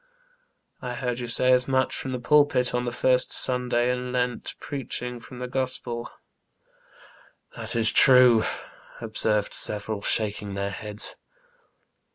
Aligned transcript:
I 0.81 0.95
heard 0.95 1.19
you 1.19 1.27
say 1.27 1.51
as 1.51 1.67
much 1.67 1.95
from 1.95 2.11
the 2.11 2.17
pulpit 2.19 2.73
on 2.73 2.85
the 2.85 2.91
first 2.91 3.31
Sunday 3.31 3.91
in 3.91 4.11
Lent, 4.11 4.55
preaching 4.59 5.19
from 5.19 5.37
the 5.37 5.47
Gospel."" 5.47 6.09
That 7.55 7.75
is 7.75 7.91
true," 7.91 8.43
observed 8.99 9.53
several, 9.53 10.01
shaking 10.01 10.55
their 10.55 10.71
heads. 10.71 11.17